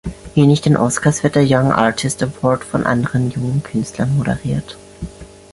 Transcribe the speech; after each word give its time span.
Ähnlich 0.33 0.61
den 0.61 0.77
"Oscars" 0.77 1.21
wird 1.21 1.35
der 1.35 1.45
"Young 1.45 1.71
Artist 1.71 2.23
Award" 2.23 2.63
von 2.63 2.87
anderen 2.87 3.29
jungen 3.29 3.61
Künstlern 3.61 4.17
moderiert. 4.17 4.75